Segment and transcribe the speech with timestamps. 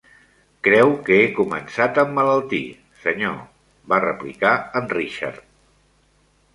[0.67, 2.63] "Creu que he començat a emmalaltir,
[3.05, 3.39] senyor",
[3.95, 5.49] va replicar en Richard.